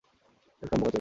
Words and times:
Welcome, 0.61 0.79
বোকাচোদা। 0.79 0.89